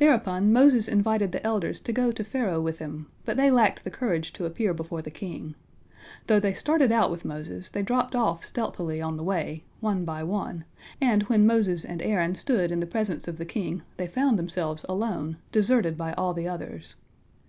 Thereupon 0.00 0.52
Moses 0.52 0.88
invited 0.88 1.30
the 1.30 1.46
elders 1.46 1.78
to 1.82 1.92
go 1.92 2.10
to 2.10 2.24
Pharaoh 2.24 2.60
with 2.60 2.80
him, 2.80 3.06
but 3.24 3.36
they 3.36 3.48
lacked 3.48 3.84
the 3.84 3.92
courage 3.92 4.32
to 4.32 4.44
appear 4.44 4.74
before 4.74 5.02
the 5.02 5.10
king. 5.12 5.54
Though 6.26 6.40
they 6.40 6.52
started 6.52 6.90
out 6.90 7.12
with 7.12 7.24
Moses, 7.24 7.70
they 7.70 7.80
dropped 7.82 8.16
off 8.16 8.42
stealthily 8.44 9.00
on 9.00 9.16
the 9.16 9.22
way, 9.22 9.62
one 9.78 10.04
by 10.04 10.24
one, 10.24 10.64
and 11.00 11.22
when 11.28 11.46
Moses 11.46 11.84
and 11.84 12.02
Aaron 12.02 12.34
stood 12.34 12.72
in 12.72 12.80
the 12.80 12.86
presence 12.86 13.28
of 13.28 13.38
the 13.38 13.44
king, 13.44 13.82
they 13.98 14.08
found 14.08 14.36
themselves 14.36 14.84
alone, 14.88 15.36
deserted 15.52 15.96
by 15.96 16.12
all 16.14 16.34
the 16.34 16.48
others. 16.48 16.96